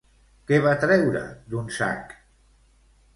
Què 0.51 0.57
va 0.63 0.71
treure 0.83 1.21
d'un 1.55 1.69
sac? 1.77 2.17